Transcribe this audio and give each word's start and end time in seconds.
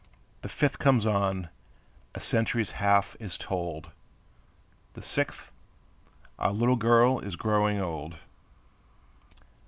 The 0.41 0.49
fifth 0.49 0.79
comes 0.79 1.05
on, 1.05 1.49
a 2.15 2.19
century's 2.19 2.71
half 2.71 3.15
is 3.19 3.37
told; 3.37 3.91
The 4.93 5.01
sixth, 5.03 5.51
our 6.39 6.51
little 6.51 6.75
girl 6.75 7.19
is 7.19 7.35
growing 7.35 7.79
old. 7.79 8.15